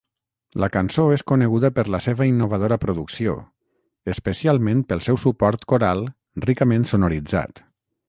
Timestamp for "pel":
4.91-5.07